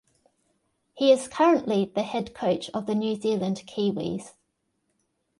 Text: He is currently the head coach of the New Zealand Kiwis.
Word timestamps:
He 0.95 1.11
is 1.11 1.27
currently 1.27 1.85
the 1.85 2.01
head 2.01 2.33
coach 2.33 2.71
of 2.71 2.87
the 2.87 2.95
New 2.95 3.21
Zealand 3.21 3.61
Kiwis. 3.67 4.33